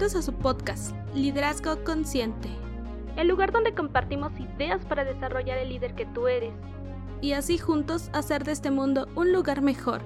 Bienvenidos 0.00 0.28
a 0.28 0.32
su 0.32 0.38
podcast, 0.38 0.96
Liderazgo 1.14 1.84
Consciente. 1.84 2.48
El 3.16 3.28
lugar 3.28 3.52
donde 3.52 3.74
compartimos 3.74 4.32
ideas 4.40 4.82
para 4.86 5.04
desarrollar 5.04 5.58
el 5.58 5.68
líder 5.68 5.94
que 5.94 6.06
tú 6.06 6.26
eres. 6.26 6.54
Y 7.20 7.34
así 7.34 7.58
juntos 7.58 8.08
hacer 8.14 8.44
de 8.44 8.52
este 8.52 8.70
mundo 8.70 9.08
un 9.14 9.30
lugar 9.30 9.60
mejor. 9.60 10.00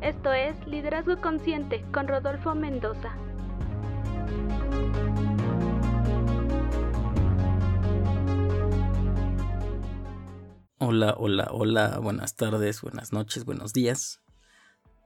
Esto 0.00 0.32
es 0.32 0.66
Liderazgo 0.66 1.20
Consciente 1.20 1.84
con 1.92 2.08
Rodolfo 2.08 2.56
Mendoza. 2.56 3.14
Hola, 10.78 11.14
hola, 11.16 11.48
hola, 11.52 12.00
buenas 12.00 12.34
tardes, 12.34 12.82
buenas 12.82 13.12
noches, 13.12 13.44
buenos 13.44 13.72
días. 13.72 14.20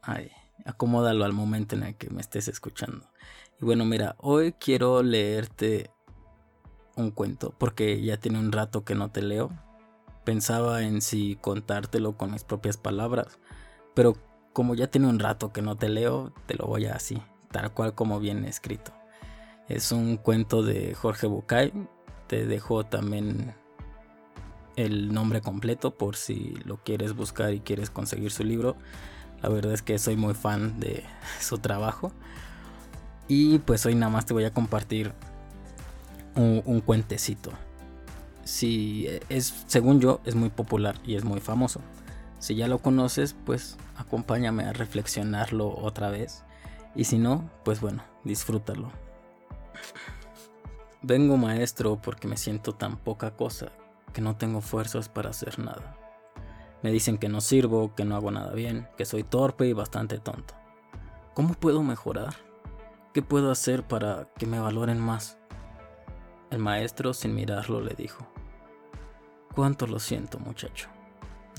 Ay, 0.00 0.30
acomódalo 0.64 1.26
al 1.26 1.34
momento 1.34 1.76
en 1.76 1.82
el 1.82 1.94
que 1.96 2.08
me 2.08 2.22
estés 2.22 2.48
escuchando. 2.48 3.12
Y 3.62 3.64
bueno, 3.64 3.84
mira, 3.84 4.16
hoy 4.18 4.54
quiero 4.54 5.04
leerte 5.04 5.92
un 6.96 7.12
cuento 7.12 7.54
porque 7.56 8.02
ya 8.02 8.16
tiene 8.16 8.40
un 8.40 8.50
rato 8.50 8.84
que 8.84 8.96
no 8.96 9.12
te 9.12 9.22
leo. 9.22 9.50
Pensaba 10.24 10.82
en 10.82 11.00
si 11.00 11.36
contártelo 11.40 12.16
con 12.16 12.32
mis 12.32 12.42
propias 12.42 12.76
palabras, 12.76 13.38
pero 13.94 14.16
como 14.52 14.74
ya 14.74 14.88
tiene 14.88 15.06
un 15.06 15.20
rato 15.20 15.52
que 15.52 15.62
no 15.62 15.76
te 15.76 15.88
leo, 15.88 16.32
te 16.46 16.56
lo 16.56 16.66
voy 16.66 16.86
a 16.86 16.96
así, 16.96 17.22
tal 17.52 17.72
cual 17.72 17.94
como 17.94 18.18
viene 18.18 18.48
escrito. 18.48 18.92
Es 19.68 19.92
un 19.92 20.16
cuento 20.16 20.64
de 20.64 20.94
Jorge 20.94 21.28
Bucay. 21.28 21.72
Te 22.26 22.46
dejo 22.46 22.84
también 22.84 23.54
el 24.74 25.14
nombre 25.14 25.40
completo 25.40 25.94
por 25.94 26.16
si 26.16 26.56
lo 26.64 26.78
quieres 26.78 27.14
buscar 27.14 27.54
y 27.54 27.60
quieres 27.60 27.90
conseguir 27.90 28.32
su 28.32 28.42
libro. 28.42 28.74
La 29.40 29.48
verdad 29.48 29.72
es 29.72 29.82
que 29.82 30.00
soy 30.00 30.16
muy 30.16 30.34
fan 30.34 30.80
de 30.80 31.04
su 31.40 31.58
trabajo. 31.58 32.12
Y 33.28 33.58
pues 33.60 33.86
hoy 33.86 33.94
nada 33.94 34.10
más 34.10 34.26
te 34.26 34.34
voy 34.34 34.44
a 34.44 34.52
compartir 34.52 35.12
un, 36.34 36.80
cuentecito. 36.80 37.52
Si 38.44 39.06
es, 39.28 39.64
según 39.66 40.00
yo, 40.00 40.20
es 40.24 40.34
muy 40.34 40.50
popular 40.50 40.96
y 41.04 41.14
es 41.14 41.24
muy 41.24 41.40
famoso. 41.40 41.80
Si 42.38 42.56
ya 42.56 42.66
lo 42.66 42.78
conoces, 42.78 43.36
pues 43.46 43.76
acompáñame 43.96 44.64
a 44.64 44.72
reflexionarlo 44.72 45.74
otra 45.76 46.10
vez. 46.10 46.42
Y 46.94 47.04
si 47.04 47.18
no, 47.18 47.48
pues 47.64 47.80
bueno, 47.80 48.02
disfrútalo. 48.24 48.90
Vengo 51.02 51.36
maestro 51.36 52.00
porque 52.00 52.28
me 52.28 52.36
siento 52.36 52.74
tan 52.74 52.96
poca 52.96 53.36
cosa 53.36 53.72
que 54.12 54.20
no 54.20 54.36
tengo 54.36 54.60
fuerzas 54.60 55.08
para 55.08 55.30
hacer 55.30 55.58
nada. 55.58 55.96
Me 56.82 56.90
dicen 56.90 57.16
que 57.16 57.28
no 57.28 57.40
sirvo, 57.40 57.94
que 57.94 58.04
no 58.04 58.16
hago 58.16 58.30
nada 58.30 58.52
bien, 58.52 58.88
que 58.96 59.04
soy 59.04 59.22
torpe 59.22 59.66
y 59.66 59.72
bastante 59.72 60.18
tonto. 60.18 60.54
¿Cómo 61.34 61.54
puedo 61.54 61.82
mejorar? 61.82 62.34
¿Qué 63.12 63.20
puedo 63.20 63.50
hacer 63.50 63.82
para 63.82 64.28
que 64.38 64.46
me 64.46 64.58
valoren 64.58 64.98
más? 64.98 65.38
El 66.50 66.58
maestro, 66.58 67.12
sin 67.12 67.34
mirarlo, 67.34 67.80
le 67.80 67.94
dijo, 67.94 68.26
Cuánto 69.54 69.86
lo 69.86 69.98
siento, 69.98 70.38
muchacho. 70.38 70.88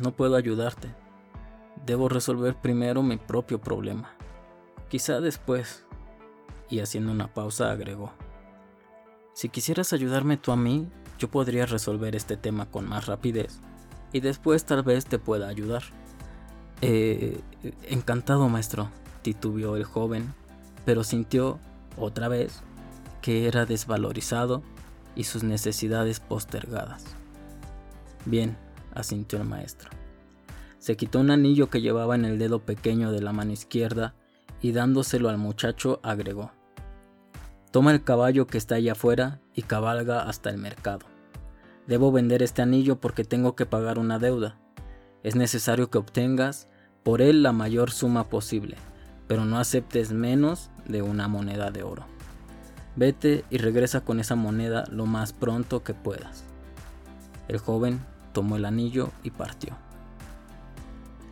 No 0.01 0.11
puedo 0.11 0.35
ayudarte. 0.35 0.95
Debo 1.85 2.09
resolver 2.09 2.55
primero 2.55 3.03
mi 3.03 3.17
propio 3.17 3.61
problema. 3.61 4.15
Quizá 4.89 5.19
después. 5.19 5.85
Y 6.69 6.79
haciendo 6.79 7.11
una 7.11 7.31
pausa 7.31 7.71
agregó, 7.71 8.13
Si 9.33 9.49
quisieras 9.49 9.93
ayudarme 9.93 10.37
tú 10.37 10.51
a 10.51 10.57
mí, 10.57 10.89
yo 11.19 11.29
podría 11.29 11.67
resolver 11.67 12.15
este 12.15 12.35
tema 12.35 12.65
con 12.65 12.89
más 12.89 13.05
rapidez 13.05 13.59
y 14.11 14.21
después 14.21 14.65
tal 14.65 14.83
vez 14.83 15.05
te 15.05 15.19
pueda 15.19 15.49
ayudar. 15.49 15.83
Eh, 16.81 17.41
encantado, 17.89 18.47
maestro, 18.49 18.89
titubeó 19.21 19.75
el 19.75 19.83
joven, 19.83 20.33
pero 20.85 21.03
sintió 21.03 21.59
otra 21.97 22.27
vez 22.27 22.61
que 23.21 23.47
era 23.47 23.65
desvalorizado 23.65 24.63
y 25.15 25.25
sus 25.25 25.43
necesidades 25.43 26.19
postergadas. 26.19 27.05
Bien, 28.25 28.57
asintió 28.93 29.39
el 29.39 29.47
maestro. 29.47 29.89
Se 30.79 30.97
quitó 30.97 31.19
un 31.19 31.31
anillo 31.31 31.69
que 31.69 31.81
llevaba 31.81 32.15
en 32.15 32.25
el 32.25 32.39
dedo 32.39 32.59
pequeño 32.59 33.11
de 33.11 33.21
la 33.21 33.31
mano 33.31 33.51
izquierda 33.51 34.13
y 34.61 34.71
dándoselo 34.71 35.29
al 35.29 35.37
muchacho 35.37 35.99
agregó, 36.03 36.51
Toma 37.73 37.91
el 37.91 38.03
caballo 38.03 38.45
que 38.45 38.59
está 38.59 38.75
allá 38.75 38.91
afuera 38.91 39.39
y 39.55 39.63
cabalga 39.63 40.21
hasta 40.29 40.51
el 40.51 40.59
mercado. 40.59 41.07
Debo 41.87 42.11
vender 42.11 42.43
este 42.43 42.61
anillo 42.61 42.99
porque 42.99 43.23
tengo 43.23 43.55
que 43.55 43.65
pagar 43.65 43.97
una 43.97 44.19
deuda. 44.19 44.59
Es 45.23 45.35
necesario 45.35 45.89
que 45.89 45.97
obtengas 45.97 46.67
por 47.01 47.19
él 47.19 47.41
la 47.41 47.51
mayor 47.51 47.89
suma 47.89 48.25
posible, 48.25 48.77
pero 49.27 49.45
no 49.45 49.57
aceptes 49.57 50.11
menos 50.11 50.69
de 50.87 51.01
una 51.01 51.27
moneda 51.27 51.71
de 51.71 51.83
oro. 51.83 52.05
Vete 52.95 53.43
y 53.49 53.57
regresa 53.57 54.01
con 54.01 54.19
esa 54.19 54.35
moneda 54.35 54.85
lo 54.91 55.05
más 55.05 55.33
pronto 55.33 55.83
que 55.83 55.93
puedas. 55.93 56.43
El 57.47 57.57
joven 57.57 57.99
tomó 58.33 58.55
el 58.55 58.65
anillo 58.65 59.11
y 59.23 59.31
partió. 59.31 59.75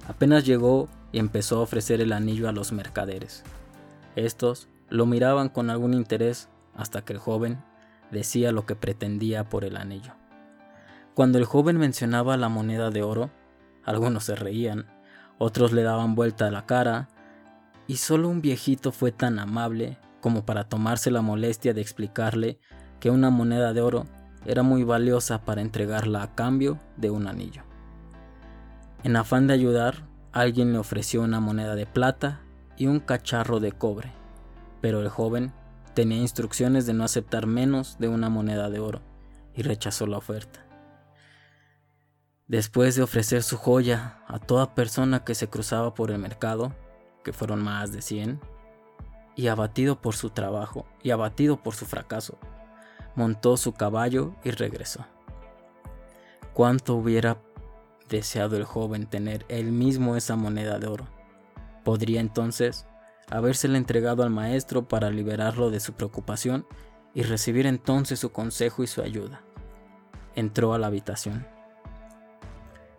Apenas 0.08 0.46
llegó 0.46 0.90
y 1.12 1.20
empezó 1.20 1.58
a 1.58 1.62
ofrecer 1.62 2.02
el 2.02 2.14
anillo 2.14 2.50
a 2.50 2.52
los 2.52 2.72
mercaderes. 2.72 3.44
Estos 4.16 4.68
lo 4.90 5.06
miraban 5.06 5.50
con 5.50 5.70
algún 5.70 5.94
interés 5.94 6.50
hasta 6.76 7.04
que 7.04 7.14
el 7.14 7.20
joven 7.20 7.64
decía 8.12 8.52
lo 8.52 8.66
que 8.66 8.76
pretendía 8.76 9.48
por 9.48 9.64
el 9.64 9.78
anillo. 9.78 10.14
Cuando 11.14 11.38
el 11.38 11.46
joven 11.46 11.78
mencionaba 11.78 12.38
la 12.38 12.50
moneda 12.50 12.90
de 12.90 13.04
oro, 13.04 13.30
algunos 13.84 14.26
se 14.26 14.36
reían, 14.36 14.88
otros 15.38 15.72
le 15.72 15.84
daban 15.84 16.16
vuelta 16.16 16.48
a 16.48 16.52
la 16.52 16.66
cara, 16.66 17.10
y 17.92 17.98
solo 17.98 18.30
un 18.30 18.40
viejito 18.40 18.94
fue 18.94 19.12
tan 19.12 19.38
amable 19.38 19.98
como 20.22 20.46
para 20.46 20.64
tomarse 20.64 21.12
la 21.12 21.22
molestia 21.22 21.74
de 21.74 21.82
explicarle 21.82 22.58
que 23.02 23.10
una 23.10 23.30
moneda 23.32 23.74
de 23.74 23.82
oro 23.82 24.06
era 24.46 24.64
muy 24.64 24.86
valiosa 24.86 25.44
para 25.44 25.60
entregarla 25.60 26.24
a 26.24 26.34
cambio 26.34 26.80
de 26.96 27.10
un 27.10 27.28
anillo. 27.28 27.64
En 29.04 29.18
afán 29.18 29.46
de 29.46 29.56
ayudar, 29.56 30.08
alguien 30.32 30.72
le 30.72 30.80
ofreció 30.80 31.22
una 31.22 31.42
moneda 31.42 31.76
de 31.76 31.86
plata 31.86 32.40
y 32.78 32.88
un 32.88 33.02
cacharro 33.02 33.60
de 33.60 33.74
cobre, 33.74 34.14
pero 34.80 35.02
el 35.02 35.10
joven 35.10 35.52
tenía 35.94 36.20
instrucciones 36.20 36.86
de 36.86 36.94
no 36.94 37.04
aceptar 37.04 37.46
menos 37.46 37.98
de 38.00 38.08
una 38.08 38.30
moneda 38.30 38.70
de 38.70 38.80
oro 38.80 39.02
y 39.54 39.64
rechazó 39.64 40.08
la 40.08 40.16
oferta. 40.16 40.66
Después 42.48 42.96
de 42.96 43.04
ofrecer 43.04 43.44
su 43.44 43.58
joya 43.58 44.24
a 44.30 44.40
toda 44.40 44.76
persona 44.76 45.26
que 45.26 45.36
se 45.36 45.50
cruzaba 45.50 45.94
por 45.94 46.10
el 46.10 46.20
mercado, 46.20 46.74
que 47.24 47.34
fueron 47.34 47.64
más 47.64 47.92
de 47.92 48.02
100, 48.02 48.40
y 49.36 49.48
abatido 49.48 50.02
por 50.02 50.16
su 50.16 50.30
trabajo 50.30 50.86
y 51.02 51.12
abatido 51.12 51.62
por 51.62 51.74
su 51.74 51.86
fracaso, 51.86 52.38
montó 53.16 53.58
su 53.58 53.74
caballo 53.74 54.34
y 54.44 54.52
regresó. 54.52 55.06
¿Cuánto 56.54 56.96
hubiera 56.96 57.42
deseado 58.10 58.58
el 58.58 58.66
joven 58.66 59.08
tener 59.08 59.46
él 59.48 59.72
mismo 59.72 60.16
esa 60.16 60.36
moneda 60.36 60.80
de 60.80 60.88
oro? 60.88 61.08
Podría 61.84 62.20
entonces 62.20 62.86
habérsela 63.30 63.78
entregado 63.78 64.24
al 64.24 64.30
maestro 64.30 64.88
para 64.88 65.10
liberarlo 65.10 65.72
de 65.72 65.80
su 65.80 65.94
preocupación 65.94 66.68
y 67.14 67.24
recibir 67.24 67.66
entonces 67.66 68.20
su 68.20 68.32
consejo 68.32 68.84
y 68.84 68.88
su 68.88 69.02
ayuda. 69.02 69.42
Entró 70.36 70.74
a 70.74 70.78
la 70.78 70.88
habitación. 70.88 71.48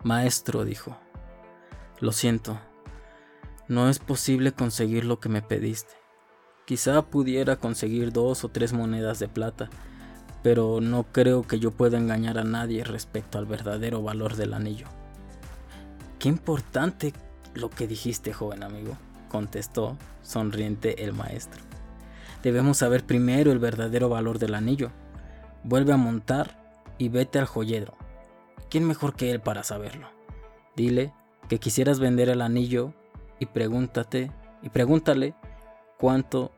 Maestro, 0.03 0.65
dijo, 0.65 0.97
lo 2.00 2.12
siento, 2.12 2.59
no 3.72 3.88
es 3.88 3.99
posible 3.99 4.53
conseguir 4.53 5.05
lo 5.05 5.19
que 5.19 5.28
me 5.28 5.41
pediste. 5.41 5.94
Quizá 6.66 7.03
pudiera 7.03 7.56
conseguir 7.56 8.12
dos 8.12 8.44
o 8.44 8.49
tres 8.49 8.72
monedas 8.72 9.19
de 9.19 9.28
plata, 9.28 9.71
pero 10.43 10.81
no 10.81 11.05
creo 11.05 11.43
que 11.43 11.59
yo 11.59 11.71
pueda 11.71 11.99
engañar 11.99 12.38
a 12.38 12.44
nadie 12.44 12.84
respecto 12.84 13.39
al 13.39 13.47
verdadero 13.47 14.03
valor 14.03 14.36
del 14.36 14.54
anillo. 14.54 14.86
Qué 16.19 16.28
importante 16.28 17.13
lo 17.54 17.71
que 17.71 17.86
dijiste, 17.86 18.33
joven 18.33 18.63
amigo, 18.63 18.97
contestó 19.28 19.97
sonriente 20.22 21.04
el 21.04 21.15
maestro. 21.15 21.63
Debemos 22.42 22.78
saber 22.78 23.04
primero 23.04 23.53
el 23.53 23.59
verdadero 23.59 24.09
valor 24.09 24.39
del 24.39 24.54
anillo. 24.54 24.91
Vuelve 25.65 25.92
a 25.92 25.97
montar 25.97 26.63
y 26.98 27.09
vete 27.09 27.39
al 27.39 27.47
joyero. 27.47 27.97
¿quién 28.72 28.86
mejor 28.86 29.15
que 29.15 29.30
él 29.30 29.39
para 29.39 29.65
saberlo? 29.65 30.09
Dile 30.77 31.13
que 31.51 31.59
quisieras 31.59 32.01
vender 32.01 32.30
el 32.30 32.41
anillo 32.41 32.95
y 33.42 33.47
pregúntate 33.47 34.30
y 34.62 34.68
pregúntale 34.68 35.34
cuánto 35.98 36.53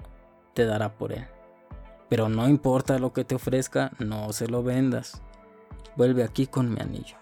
te 0.52 0.66
dará 0.66 0.98
por 0.98 1.12
él. 1.12 1.24
Pero 2.10 2.28
no 2.28 2.46
importa 2.46 2.98
lo 2.98 3.14
que 3.14 3.24
te 3.24 3.34
ofrezca, 3.34 3.92
no 3.98 4.34
se 4.34 4.48
lo 4.48 4.62
vendas. 4.62 5.22
Vuelve 5.96 6.22
aquí 6.22 6.46
con 6.46 6.72
mi 6.72 6.80
anillo. 6.80 7.16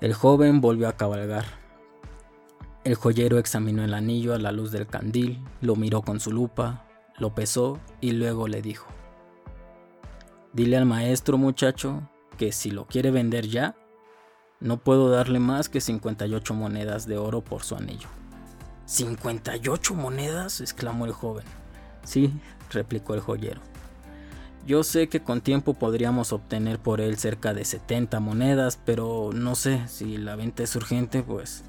El 0.00 0.14
joven 0.14 0.62
volvió 0.62 0.88
a 0.88 0.96
cabalgar. 0.96 1.44
El 2.84 2.94
joyero 2.94 3.36
examinó 3.36 3.84
el 3.84 3.92
anillo 3.92 4.32
a 4.32 4.38
la 4.38 4.50
luz 4.50 4.70
del 4.70 4.86
candil, 4.86 5.44
lo 5.60 5.76
miró 5.76 6.00
con 6.00 6.20
su 6.20 6.32
lupa, 6.32 6.86
lo 7.18 7.34
pesó 7.34 7.78
y 8.00 8.12
luego 8.12 8.48
le 8.48 8.62
dijo, 8.62 8.86
Dile 10.54 10.78
al 10.78 10.86
maestro 10.86 11.36
muchacho 11.36 12.08
que 12.38 12.50
si 12.52 12.70
lo 12.70 12.86
quiere 12.86 13.10
vender 13.10 13.46
ya, 13.46 13.76
no 14.60 14.78
puedo 14.78 15.10
darle 15.10 15.38
más 15.38 15.68
que 15.68 15.80
58 15.80 16.54
monedas 16.54 17.06
de 17.06 17.16
oro 17.18 17.42
por 17.42 17.62
su 17.62 17.76
anillo. 17.76 18.08
¿58 18.86 19.94
monedas? 19.94 20.60
exclamó 20.60 21.06
el 21.06 21.12
joven. 21.12 21.44
Sí, 22.04 22.32
replicó 22.70 23.14
el 23.14 23.20
joyero. 23.20 23.60
Yo 24.66 24.82
sé 24.82 25.08
que 25.08 25.22
con 25.22 25.40
tiempo 25.40 25.74
podríamos 25.74 26.32
obtener 26.32 26.78
por 26.78 27.00
él 27.00 27.16
cerca 27.18 27.54
de 27.54 27.64
70 27.64 28.20
monedas, 28.20 28.78
pero 28.84 29.30
no 29.32 29.54
sé 29.54 29.86
si 29.88 30.18
la 30.18 30.36
venta 30.36 30.62
es 30.62 30.74
urgente, 30.76 31.22
pues... 31.22 31.64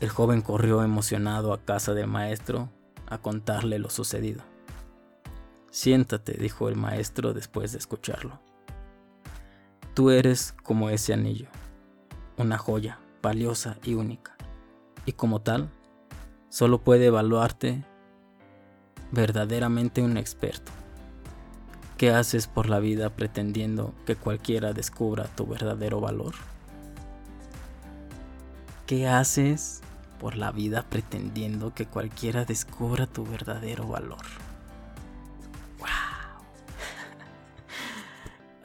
El 0.00 0.08
joven 0.08 0.40
corrió 0.40 0.82
emocionado 0.82 1.52
a 1.52 1.62
casa 1.62 1.92
del 1.92 2.06
maestro 2.06 2.70
a 3.06 3.18
contarle 3.18 3.78
lo 3.78 3.90
sucedido. 3.90 4.42
Siéntate, 5.70 6.34
dijo 6.34 6.68
el 6.68 6.76
maestro 6.76 7.34
después 7.34 7.72
de 7.72 7.78
escucharlo. 7.78 8.40
Tú 9.94 10.10
eres 10.10 10.54
como 10.62 10.88
ese 10.88 11.12
anillo, 11.12 11.48
una 12.40 12.58
joya 12.58 12.98
valiosa 13.22 13.76
y 13.84 13.94
única, 13.94 14.36
y 15.04 15.12
como 15.12 15.40
tal, 15.40 15.70
solo 16.48 16.82
puede 16.82 17.06
evaluarte 17.06 17.84
verdaderamente 19.12 20.02
un 20.02 20.16
experto. 20.16 20.72
¿Qué 21.98 22.10
haces 22.12 22.46
por 22.46 22.70
la 22.70 22.80
vida 22.80 23.10
pretendiendo 23.10 23.94
que 24.06 24.16
cualquiera 24.16 24.72
descubra 24.72 25.24
tu 25.24 25.46
verdadero 25.46 26.00
valor? 26.00 26.34
¿Qué 28.86 29.06
haces 29.06 29.82
por 30.18 30.36
la 30.36 30.50
vida 30.50 30.82
pretendiendo 30.88 31.74
que 31.74 31.86
cualquiera 31.86 32.46
descubra 32.46 33.06
tu 33.06 33.26
verdadero 33.26 33.86
valor? 33.86 34.24
¡Wow! 35.78 35.88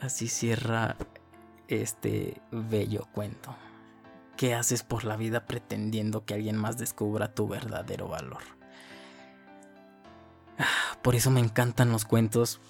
Así 0.00 0.28
cierra 0.28 0.96
este 1.68 2.40
bello 2.50 3.06
cuento. 3.12 3.54
¿Qué 4.36 4.54
haces 4.54 4.82
por 4.82 5.04
la 5.04 5.16
vida 5.16 5.46
pretendiendo 5.46 6.24
que 6.24 6.34
alguien 6.34 6.56
más 6.56 6.76
descubra 6.76 7.34
tu 7.34 7.48
verdadero 7.48 8.08
valor? 8.08 8.42
Ah, 10.58 10.98
por 11.02 11.14
eso 11.14 11.30
me 11.30 11.40
encantan 11.40 11.90
los 11.90 12.04
cuentos 12.04 12.60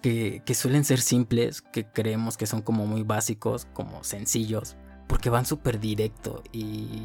que, 0.00 0.54
suelen 0.54 0.84
ser 0.84 1.00
simples, 1.00 1.62
que 1.62 1.86
creemos 1.86 2.36
que 2.36 2.46
son 2.46 2.60
como 2.60 2.86
muy 2.86 3.02
básicos, 3.02 3.66
como 3.72 4.04
sencillos, 4.04 4.76
porque 5.08 5.30
van 5.30 5.46
súper 5.46 5.80
directo 5.80 6.42
y 6.52 7.02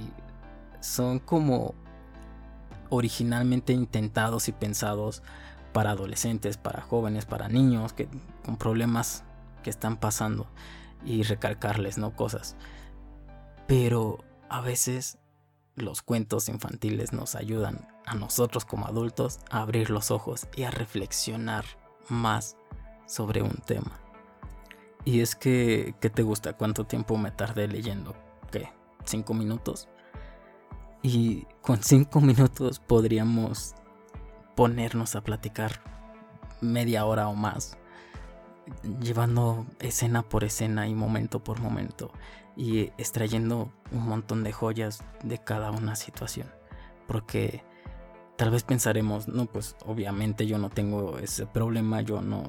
son 0.82 1.20
como 1.20 1.76
originalmente 2.90 3.72
intentados 3.72 4.50
y 4.50 4.52
pensados 4.52 5.24
para 5.72 5.92
adolescentes, 5.92 6.58
para 6.58 6.82
jóvenes, 6.82 7.26
para 7.26 7.48
niños 7.48 7.94
que, 7.94 8.10
con 8.44 8.58
problemas 8.58 9.24
que 9.64 9.70
están 9.70 9.96
pasando 9.96 10.48
y 11.06 11.24
recalcarles, 11.24 11.98
¿no? 11.98 12.16
Cosas. 12.16 12.58
Pero 13.70 14.18
a 14.50 14.62
veces 14.62 15.20
los 15.76 16.02
cuentos 16.02 16.50
infantiles 16.50 17.14
nos 17.14 17.36
ayudan 17.36 17.88
a 18.08 18.16
nosotros 18.16 18.66
como 18.66 18.88
adultos 18.88 19.42
a 19.52 19.62
abrir 19.62 19.92
los 19.92 20.10
ojos 20.10 20.48
y 20.56 20.64
a 20.64 20.72
reflexionar 20.72 21.66
más 22.10 22.58
sobre 23.06 23.44
un 23.44 23.62
tema. 23.68 24.00
Y 25.06 25.22
es 25.22 25.36
que, 25.36 25.94
¿qué 26.02 26.10
te 26.10 26.24
gusta? 26.24 26.54
¿Cuánto 26.54 26.86
tiempo 26.86 27.16
me 27.20 27.30
tardé 27.30 27.68
leyendo? 27.68 28.16
¿Qué? 28.52 28.70
¿Cinco 29.06 29.36
minutos? 29.36 29.88
Y 31.04 31.46
con 31.62 31.84
cinco 31.84 32.22
minutos 32.22 32.80
podríamos 32.80 33.76
ponernos 34.56 35.16
a 35.16 35.22
platicar 35.22 35.80
media 36.60 37.06
hora 37.06 37.28
o 37.28 37.36
más, 37.36 37.78
llevando 39.00 39.68
escena 39.80 40.24
por 40.24 40.44
escena 40.44 40.88
y 40.88 40.96
momento 40.96 41.44
por 41.44 41.60
momento, 41.60 42.12
y 42.60 42.92
extrayendo 42.98 43.72
un 43.94 44.06
montón 44.10 44.44
de 44.44 44.52
joyas 44.52 45.02
de 45.24 45.38
cada 45.38 45.72
una 45.72 45.96
situación. 45.96 46.52
Porque 47.08 47.64
tal 48.36 48.52
vez 48.52 48.64
pensaremos, 48.64 49.30
no, 49.30 49.46
pues 49.46 49.78
obviamente 49.86 50.46
yo 50.46 50.58
no 50.58 50.70
tengo 50.70 51.20
ese 51.20 51.46
problema, 51.46 52.02
yo 52.02 52.22
no, 52.22 52.44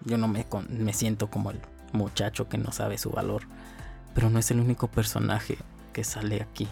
yo 0.00 0.18
no 0.18 0.26
me, 0.26 0.44
me 0.68 0.92
siento 0.92 1.30
como 1.30 1.52
el 1.52 1.60
muchacho 1.92 2.48
que 2.48 2.58
no 2.58 2.72
sabe 2.72 2.98
su 2.98 3.10
valor, 3.10 3.42
pero 4.12 4.28
no 4.28 4.40
es 4.40 4.50
el 4.50 4.58
único 4.58 4.88
personaje 4.88 5.56
que 5.92 6.02
sale 6.02 6.42
aquí. 6.42 6.66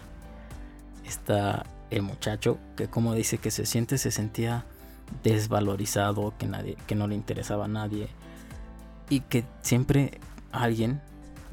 Está 1.05 1.65
el 1.89 2.01
muchacho 2.01 2.59
que 2.75 2.89
como 2.89 3.13
dice 3.13 3.37
que 3.37 3.49
se 3.49 3.65
siente, 3.65 3.97
se 3.97 4.11
sentía 4.11 4.65
desvalorizado, 5.23 6.33
que, 6.37 6.47
nadie, 6.47 6.75
que 6.85 6.95
no 6.95 7.07
le 7.07 7.15
interesaba 7.15 7.63
a 7.63 7.69
nadie 7.69 8.09
y 9.09 9.21
que 9.21 9.45
siempre 9.61 10.19
alguien 10.51 11.01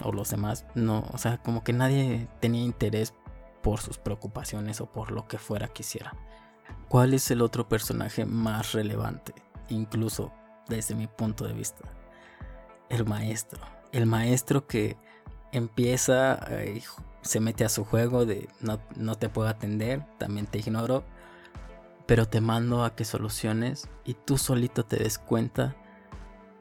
o 0.02 0.12
los 0.12 0.30
demás 0.30 0.64
no, 0.74 1.04
o 1.12 1.18
sea, 1.18 1.38
como 1.38 1.62
que 1.62 1.72
nadie 1.72 2.28
tenía 2.40 2.62
interés 2.62 3.14
por 3.62 3.80
sus 3.80 3.98
preocupaciones 3.98 4.80
o 4.80 4.86
por 4.86 5.10
lo 5.10 5.26
que 5.26 5.38
fuera 5.38 5.68
quisiera. 5.68 6.14
¿Cuál 6.88 7.14
es 7.14 7.30
el 7.30 7.42
otro 7.42 7.68
personaje 7.68 8.24
más 8.24 8.72
relevante, 8.72 9.34
incluso 9.68 10.32
desde 10.68 10.94
mi 10.94 11.06
punto 11.06 11.46
de 11.46 11.54
vista? 11.54 11.82
El 12.88 13.04
maestro. 13.04 13.60
El 13.92 14.06
maestro 14.06 14.66
que 14.66 14.96
empieza, 15.52 16.38
eh, 16.50 16.82
se 17.22 17.40
mete 17.40 17.64
a 17.64 17.68
su 17.68 17.84
juego 17.84 18.26
de 18.26 18.48
no, 18.60 18.80
no 18.96 19.14
te 19.14 19.28
puedo 19.28 19.48
atender, 19.48 20.04
también 20.18 20.46
te 20.46 20.58
ignoro, 20.58 21.04
pero 22.06 22.28
te 22.28 22.40
mando 22.40 22.84
a 22.84 22.94
que 22.94 23.04
soluciones 23.04 23.88
y 24.04 24.14
tú 24.14 24.36
solito 24.36 24.84
te 24.84 24.96
des 24.96 25.18
cuenta 25.18 25.74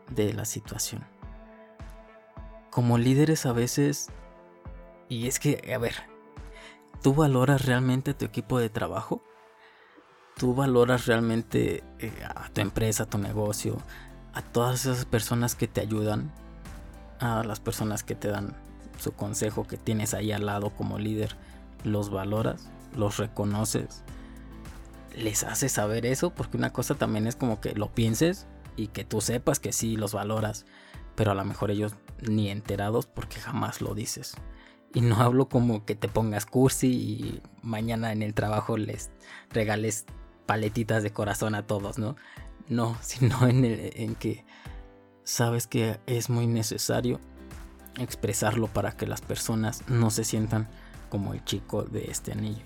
de 0.10 0.34
la 0.34 0.46
situación. 0.46 1.13
Como 2.74 2.98
líderes 2.98 3.46
a 3.46 3.54
veces, 3.54 4.10
y 5.08 5.28
es 5.28 5.38
que, 5.38 5.72
a 5.76 5.78
ver, 5.78 5.94
¿tú 7.04 7.14
valoras 7.14 7.68
realmente 7.68 8.16
tu 8.16 8.26
equipo 8.26 8.58
de 8.58 8.72
trabajo? 8.72 9.22
¿Tú 10.38 10.56
valoras 10.56 11.06
realmente 11.06 11.84
eh, 12.00 12.12
a 12.36 12.50
tu 12.50 12.62
empresa, 12.62 13.04
a 13.04 13.06
tu 13.06 13.20
negocio, 13.20 13.78
a 14.34 14.42
todas 14.42 14.88
esas 14.88 15.06
personas 15.06 15.54
que 15.54 15.68
te 15.68 15.82
ayudan, 15.82 16.32
a 17.20 17.44
las 17.44 17.60
personas 17.60 18.02
que 18.02 18.16
te 18.16 18.30
dan 18.30 18.56
su 18.98 19.12
consejo 19.12 19.68
que 19.68 19.78
tienes 19.78 20.16
ahí 20.16 20.32
al 20.32 20.48
lado 20.48 20.72
como 20.72 20.98
líder? 20.98 21.38
¿Los 21.84 22.10
valoras? 22.10 22.72
¿Los 22.98 23.18
reconoces? 23.18 24.02
¿Les 25.16 25.44
haces 25.44 25.74
saber 25.74 26.08
eso? 26.08 26.32
Porque 26.32 26.58
una 26.58 26.74
cosa 26.74 26.96
también 26.96 27.28
es 27.28 27.36
como 27.36 27.62
que 27.62 27.76
lo 27.76 27.94
pienses 27.94 28.48
y 28.76 28.88
que 28.88 29.06
tú 29.06 29.22
sepas 29.22 29.60
que 29.60 29.74
sí 29.74 29.96
los 29.96 30.14
valoras, 30.14 30.66
pero 31.14 31.30
a 31.30 31.36
lo 31.36 31.46
mejor 31.46 31.70
ellos 31.70 31.94
ni 32.22 32.50
enterados 32.50 33.06
porque 33.06 33.40
jamás 33.40 33.82
lo 33.82 33.96
dices. 33.96 34.36
Y 34.94 35.02
no 35.02 35.18
hablo 35.18 35.50
como 35.50 35.86
que 35.86 35.96
te 35.96 36.08
pongas 36.08 36.46
cursi 36.46 36.88
y 36.88 37.42
mañana 37.62 38.12
en 38.12 38.22
el 38.22 38.34
trabajo 38.34 38.78
les 38.78 39.10
regales 39.50 40.06
paletitas 40.46 41.04
de 41.04 41.12
corazón 41.12 41.56
a 41.56 41.66
todos, 41.66 41.98
¿no? 41.98 42.16
No, 42.68 42.96
sino 43.02 43.48
en, 43.48 43.66
en 43.66 44.16
que 44.16 44.46
sabes 45.24 45.68
que 45.68 46.00
es 46.06 46.30
muy 46.30 46.48
necesario 46.48 47.20
expresarlo 47.98 48.68
para 48.68 48.92
que 48.92 49.08
las 49.08 49.22
personas 49.22 49.84
no 49.88 50.10
se 50.10 50.24
sientan 50.24 50.68
como 51.10 51.34
el 51.34 51.44
chico 51.44 51.84
de 51.84 52.06
este 52.06 52.32
anillo. 52.32 52.64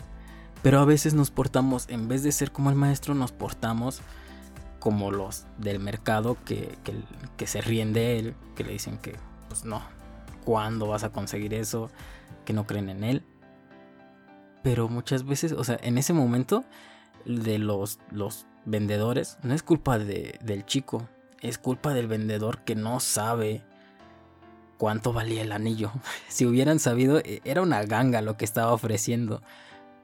Pero 0.64 0.80
a 0.80 0.86
veces 0.86 1.14
nos 1.14 1.32
portamos, 1.32 1.88
en 1.90 2.08
vez 2.08 2.24
de 2.24 2.32
ser 2.32 2.52
como 2.52 2.70
el 2.70 2.76
maestro, 2.76 3.14
nos 3.14 3.32
portamos 3.32 4.02
como 4.80 5.12
los 5.12 5.46
del 5.58 5.80
mercado 5.80 6.38
que, 6.46 6.78
se 7.46 7.62
ríen 7.62 7.94
de 7.94 8.20
él, 8.20 8.36
que 8.56 8.64
le 8.64 8.74
dicen 8.74 8.98
que, 8.98 9.16
pues 9.58 9.66
no, 9.66 9.82
¿cuándo 10.46 10.88
vas 10.88 11.04
a 11.04 11.10
conseguir 11.10 11.54
eso? 11.54 11.90
Que 12.46 12.54
no 12.54 12.68
creen 12.68 12.90
en 12.90 13.04
él. 13.04 13.24
Pero 14.64 14.88
muchas 14.88 15.26
veces, 15.26 15.52
o 15.52 15.64
sea, 15.64 15.80
en 15.82 15.98
ese 15.98 16.14
momento 16.14 16.64
de 17.26 17.58
los, 17.58 18.00
los 18.12 18.46
vendedores, 18.66 19.38
no 19.42 19.54
es 19.54 19.64
culpa 19.64 19.98
de, 19.98 20.38
del 20.44 20.66
chico, 20.66 21.08
es 21.42 21.58
culpa 21.58 21.94
del 21.94 22.08
vendedor 22.08 22.64
que 22.64 22.76
no 22.76 23.00
sabe 23.00 23.64
cuánto 24.78 25.12
valía 25.12 25.42
el 25.42 25.52
anillo. 25.52 25.92
si 26.28 26.46
hubieran 26.46 26.80
sabido, 26.80 27.18
e, 27.20 27.42
era 27.44 27.62
una 27.62 27.84
ganga 27.84 28.22
lo 28.22 28.38
que 28.38 28.46
estaba 28.46 28.74
ofreciendo. 28.74 29.42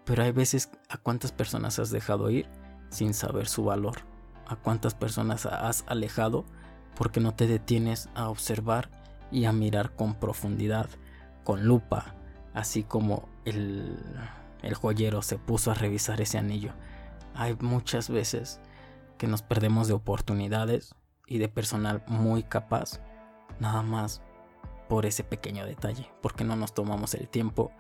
Pero 0.05 0.24
hay 0.24 0.31
veces 0.31 0.69
a 0.89 0.98
cuántas 0.98 1.31
personas 1.31 1.77
has 1.79 1.91
dejado 1.91 2.29
ir 2.29 2.48
sin 2.89 3.13
saber 3.13 3.48
su 3.48 3.63
valor 3.63 4.01
a 4.48 4.55
cuántas 4.55 4.93
personas 4.93 5.45
has 5.45 5.83
alejado 5.88 6.45
porque 6.95 7.19
no 7.19 7.33
te 7.33 7.48
detienes 7.48 8.10
a 8.13 8.29
observar 8.29 9.02
y 9.32 9.46
a 9.46 9.51
mirar 9.51 9.96
con 9.96 10.15
profundidad, 10.15 10.89
con 11.44 11.65
lupa, 11.65 12.15
así 12.53 12.84
como 12.84 13.27
el, 13.46 13.98
el 14.62 14.74
joyero 14.75 15.22
se 15.22 15.38
puso 15.38 15.72
a 15.72 15.75
revisar 15.75 16.22
ese 16.22 16.38
anillo. 16.38 16.74
Hay 17.36 17.56
muchas 17.60 18.10
veces 18.10 18.60
que 19.18 19.27
nos 19.27 19.42
perdemos 19.42 19.88
de 19.88 19.94
oportunidades 19.94 20.96
y 21.27 21.38
de 21.38 21.50
personal 21.50 22.03
muy 22.08 22.44
capaz, 22.44 23.00
nada 23.60 23.82
más 23.82 24.22
por 24.88 25.06
ese 25.06 25.24
pequeño 25.24 25.65
detalle, 25.65 26.12
porque 26.22 26.44
no 26.44 26.56
nos 26.56 26.74
tomamos 26.74 27.13
el 27.15 27.27
tiempo 27.27 27.72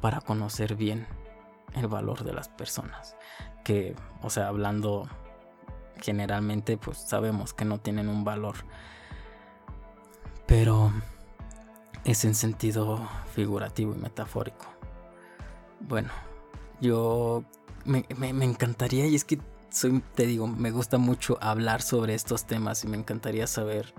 para 0.00 0.20
conocer 0.20 0.74
bien 0.74 1.06
el 1.74 1.86
valor 1.86 2.24
de 2.24 2.32
las 2.32 2.48
personas. 2.48 3.16
Que, 3.64 3.94
o 4.22 4.30
sea, 4.30 4.48
hablando 4.48 5.08
generalmente 6.00 6.76
pues 6.76 6.98
sabemos 6.98 7.52
que 7.54 7.64
no 7.64 7.78
tienen 7.78 8.08
un 8.08 8.24
valor. 8.24 8.56
Pero 10.46 10.92
es 12.04 12.24
en 12.24 12.34
sentido 12.34 13.08
figurativo 13.34 13.94
y 13.94 13.98
metafórico. 13.98 14.66
Bueno, 15.80 16.10
Yo 16.80 17.44
me, 17.84 18.04
encantaría, 18.44 19.06
y 19.06 19.14
es 19.14 19.24
que 19.24 19.40
te 20.14 20.26
digo, 20.26 20.46
me 20.46 20.70
gusta 20.70 20.98
mucho 20.98 21.38
hablar 21.40 21.82
sobre 21.82 22.14
estos 22.14 22.46
temas 22.46 22.84
y 22.84 22.88
me 22.88 22.96
encantaría 22.96 23.46
saber 23.46 23.92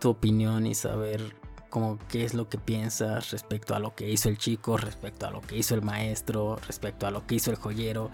tu 0.00 0.10
opinión 0.10 0.66
y 0.66 0.74
saber 0.74 1.36
como 1.70 1.98
qué 2.08 2.24
es 2.24 2.34
lo 2.34 2.48
que 2.48 2.58
piensas 2.58 3.30
respecto 3.30 3.74
a 3.74 3.80
lo 3.80 3.94
que 3.94 4.08
hizo 4.08 4.28
el 4.28 4.38
chico, 4.38 4.76
respecto 4.76 5.26
a 5.26 5.30
lo 5.30 5.40
que 5.40 5.56
hizo 5.56 5.74
el 5.74 5.82
maestro, 5.82 6.56
respecto 6.66 7.06
a 7.06 7.10
lo 7.10 7.26
que 7.26 7.36
hizo 7.36 7.50
el 7.50 7.56
joyero. 7.56 8.10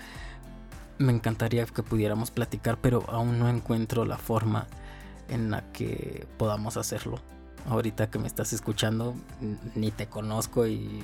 Me 0.98 1.12
encantaría 1.12 1.66
que 1.66 1.82
pudiéramos 1.82 2.30
platicar, 2.30 2.78
pero 2.80 3.04
aún 3.08 3.38
no 3.38 3.48
encuentro 3.48 4.04
la 4.04 4.18
forma 4.18 4.66
en 5.30 5.50
la 5.50 5.72
que 5.72 6.26
podamos 6.38 6.76
hacerlo. 6.76 7.18
Ahorita 7.66 8.10
que 8.10 8.18
me 8.18 8.26
estás 8.26 8.52
escuchando, 8.52 9.14
ni 9.74 9.90
te 9.90 10.08
conozco 10.08 10.66
y, 10.66 11.02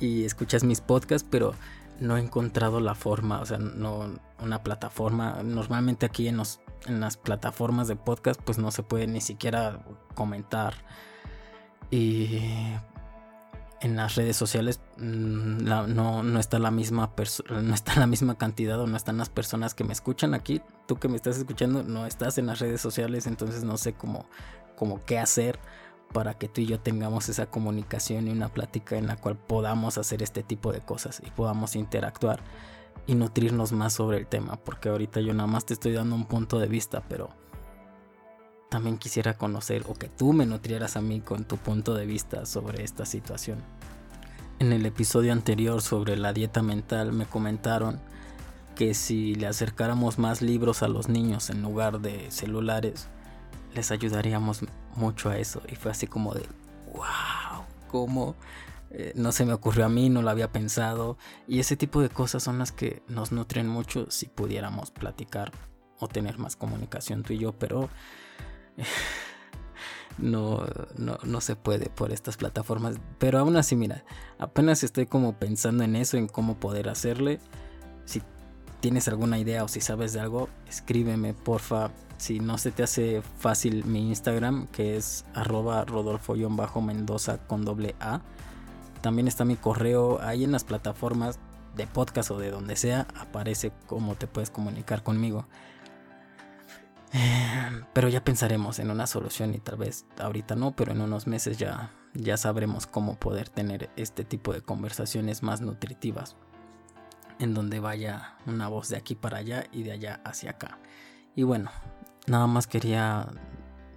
y 0.00 0.24
escuchas 0.24 0.64
mis 0.64 0.80
podcasts, 0.80 1.26
pero 1.30 1.54
no 2.00 2.16
he 2.16 2.20
encontrado 2.20 2.80
la 2.80 2.94
forma, 2.94 3.40
o 3.40 3.46
sea, 3.46 3.58
no 3.58 4.18
una 4.40 4.62
plataforma. 4.62 5.42
Normalmente 5.42 6.06
aquí 6.06 6.28
en, 6.28 6.40
en 6.86 7.00
las 7.00 7.16
plataformas 7.16 7.88
de 7.88 7.96
podcast, 7.96 8.40
pues 8.42 8.58
no 8.58 8.70
se 8.70 8.82
puede 8.82 9.06
ni 9.06 9.20
siquiera 9.20 9.84
comentar 10.14 10.74
y 11.90 12.40
en 13.84 13.96
las 13.96 14.14
redes 14.14 14.34
sociales 14.34 14.80
mm, 14.96 15.62
no, 15.62 16.40
está 16.40 16.58
la 16.58 16.70
misma 16.70 17.12
no 17.50 17.74
está 17.74 18.00
la 18.00 18.06
misma 18.06 18.38
cantidad 18.38 18.80
o 18.80 18.86
no 18.86 18.96
están 18.96 19.18
las 19.18 19.28
personas 19.28 19.74
que 19.74 19.84
me 19.84 19.92
escuchan 19.92 20.32
aquí. 20.32 20.62
Tú 20.86 20.96
que 20.96 21.08
me 21.08 21.16
estás 21.16 21.36
escuchando 21.36 21.82
no 21.82 22.06
estás 22.06 22.38
en 22.38 22.46
las 22.46 22.60
redes 22.60 22.80
sociales, 22.80 23.26
entonces 23.26 23.62
no 23.62 23.76
sé 23.76 23.92
cómo, 23.92 24.26
cómo 24.74 25.04
qué 25.04 25.18
hacer 25.18 25.58
para 26.14 26.32
que 26.32 26.48
tú 26.48 26.62
y 26.62 26.66
yo 26.66 26.80
tengamos 26.80 27.28
esa 27.28 27.46
comunicación 27.46 28.26
y 28.26 28.30
una 28.30 28.48
plática 28.48 28.96
en 28.96 29.06
la 29.06 29.16
cual 29.16 29.36
podamos 29.36 29.98
hacer 29.98 30.22
este 30.22 30.42
tipo 30.42 30.72
de 30.72 30.80
cosas 30.80 31.20
y 31.24 31.30
podamos 31.30 31.76
interactuar 31.76 32.40
y 33.06 33.14
nutrirnos 33.16 33.72
más 33.72 33.92
sobre 33.92 34.16
el 34.16 34.26
tema, 34.26 34.56
porque 34.56 34.88
ahorita 34.88 35.20
yo 35.20 35.34
nada 35.34 35.46
más 35.46 35.66
te 35.66 35.74
estoy 35.74 35.92
dando 35.92 36.14
un 36.14 36.24
punto 36.24 36.58
de 36.58 36.68
vista, 36.68 37.02
pero 37.06 37.28
también 38.74 38.98
quisiera 38.98 39.34
conocer 39.34 39.84
o 39.86 39.94
que 39.94 40.08
tú 40.08 40.32
me 40.32 40.46
nutrieras 40.46 40.96
a 40.96 41.00
mí 41.00 41.20
con 41.20 41.44
tu 41.44 41.58
punto 41.58 41.94
de 41.94 42.06
vista 42.06 42.44
sobre 42.44 42.82
esta 42.82 43.06
situación. 43.06 43.62
En 44.58 44.72
el 44.72 44.84
episodio 44.84 45.32
anterior 45.32 45.80
sobre 45.80 46.16
la 46.16 46.32
dieta 46.32 46.60
mental 46.60 47.12
me 47.12 47.24
comentaron 47.24 48.00
que 48.74 48.94
si 48.94 49.36
le 49.36 49.46
acercáramos 49.46 50.18
más 50.18 50.42
libros 50.42 50.82
a 50.82 50.88
los 50.88 51.08
niños 51.08 51.50
en 51.50 51.62
lugar 51.62 52.00
de 52.00 52.32
celulares, 52.32 53.06
les 53.76 53.92
ayudaríamos 53.92 54.62
mucho 54.96 55.30
a 55.30 55.38
eso. 55.38 55.62
Y 55.70 55.76
fue 55.76 55.92
así 55.92 56.08
como 56.08 56.34
de, 56.34 56.44
wow, 56.94 57.64
¿cómo? 57.86 58.34
Eh, 58.90 59.12
no 59.14 59.30
se 59.30 59.46
me 59.46 59.52
ocurrió 59.52 59.84
a 59.84 59.88
mí, 59.88 60.10
no 60.10 60.20
lo 60.20 60.30
había 60.30 60.50
pensado. 60.50 61.16
Y 61.46 61.60
ese 61.60 61.76
tipo 61.76 62.00
de 62.00 62.08
cosas 62.08 62.42
son 62.42 62.58
las 62.58 62.72
que 62.72 63.04
nos 63.06 63.30
nutren 63.30 63.68
mucho 63.68 64.10
si 64.10 64.26
pudiéramos 64.26 64.90
platicar 64.90 65.52
o 66.00 66.08
tener 66.08 66.38
más 66.38 66.56
comunicación 66.56 67.22
tú 67.22 67.34
y 67.34 67.38
yo, 67.38 67.52
pero 67.52 67.88
no, 70.18 70.64
no, 70.96 71.18
no 71.22 71.40
se 71.40 71.56
puede 71.56 71.88
por 71.90 72.12
estas 72.12 72.36
plataformas. 72.36 72.96
Pero 73.18 73.38
aún 73.38 73.56
así, 73.56 73.76
mira, 73.76 74.04
apenas 74.38 74.82
estoy 74.82 75.06
como 75.06 75.38
pensando 75.38 75.84
en 75.84 75.96
eso, 75.96 76.16
en 76.16 76.28
cómo 76.28 76.58
poder 76.58 76.88
hacerle. 76.88 77.40
Si 78.04 78.22
tienes 78.80 79.08
alguna 79.08 79.38
idea 79.38 79.64
o 79.64 79.68
si 79.68 79.80
sabes 79.80 80.12
de 80.12 80.20
algo, 80.20 80.48
escríbeme, 80.68 81.34
porfa. 81.34 81.90
Si 82.16 82.38
no 82.38 82.58
se 82.58 82.70
te 82.70 82.82
hace 82.82 83.22
fácil 83.38 83.84
mi 83.84 84.08
Instagram, 84.08 84.68
que 84.68 84.96
es 84.96 85.24
arroba 85.34 85.84
rodolfo-mendoza 85.84 87.38
con 87.46 87.64
doble 87.64 87.96
A. 87.98 88.22
También 89.00 89.28
está 89.28 89.44
mi 89.44 89.56
correo 89.56 90.20
ahí 90.22 90.44
en 90.44 90.52
las 90.52 90.64
plataformas 90.64 91.38
de 91.76 91.86
podcast 91.86 92.30
o 92.30 92.38
de 92.38 92.50
donde 92.50 92.76
sea, 92.76 93.06
aparece 93.16 93.72
cómo 93.86 94.14
te 94.14 94.26
puedes 94.26 94.50
comunicar 94.50 95.02
conmigo. 95.02 95.46
Pero 97.92 98.08
ya 98.08 98.24
pensaremos 98.24 98.80
en 98.80 98.90
una 98.90 99.06
solución 99.06 99.54
y 99.54 99.58
tal 99.58 99.76
vez 99.76 100.04
ahorita 100.18 100.56
no, 100.56 100.74
pero 100.74 100.92
en 100.92 101.00
unos 101.00 101.28
meses 101.28 101.58
ya, 101.58 101.92
ya 102.12 102.36
sabremos 102.36 102.88
cómo 102.88 103.16
poder 103.16 103.48
tener 103.48 103.88
este 103.96 104.24
tipo 104.24 104.52
de 104.52 104.62
conversaciones 104.62 105.42
más 105.42 105.60
nutritivas. 105.60 106.36
En 107.38 107.54
donde 107.54 107.78
vaya 107.80 108.36
una 108.46 108.68
voz 108.68 108.88
de 108.88 108.96
aquí 108.96 109.14
para 109.14 109.38
allá 109.38 109.64
y 109.70 109.84
de 109.84 109.92
allá 109.92 110.20
hacia 110.24 110.50
acá. 110.50 110.78
Y 111.36 111.44
bueno, 111.44 111.70
nada 112.26 112.46
más 112.46 112.66
quería 112.66 113.28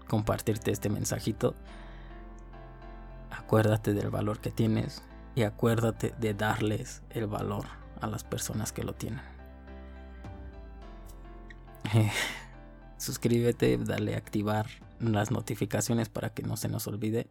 compartirte 0.08 0.72
este 0.72 0.90
mensajito. 0.90 1.56
Acuérdate 3.32 3.94
del 3.94 4.10
valor 4.10 4.40
que 4.40 4.52
tienes 4.52 5.04
y 5.36 5.44
acuérdate 5.44 6.14
de 6.20 6.34
darles 6.34 7.04
el 7.10 7.28
valor 7.28 7.66
a 8.02 8.08
las 8.08 8.24
personas 8.24 8.72
que 8.72 8.84
lo 8.84 8.94
tienen. 8.94 9.22
Suscríbete, 12.98 13.78
dale 13.78 14.16
a 14.16 14.18
activar 14.18 14.68
las 15.00 15.32
notificaciones 15.32 16.10
para 16.10 16.34
que 16.34 16.44
no 16.44 16.58
se 16.58 16.70
nos 16.70 16.88
olvide. 16.88 17.30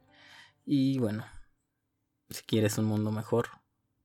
Y 0.64 0.98
bueno, 0.98 1.24
si 2.30 2.42
quieres 2.42 2.78
un 2.78 2.86
mundo 2.86 3.12
mejor, 3.12 3.48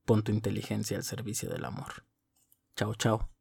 pon 0.04 0.22
tu 0.22 0.32
inteligencia 0.32 0.96
al 0.96 1.04
servicio 1.04 1.50
del 1.50 1.64
amor. 1.64 2.06
Chao, 2.76 2.94
chao. 2.94 3.31